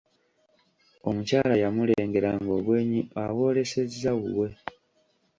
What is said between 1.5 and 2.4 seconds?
yamulengera